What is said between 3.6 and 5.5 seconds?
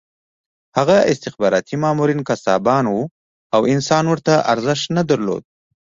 انسان ورته ارزښت نه درلود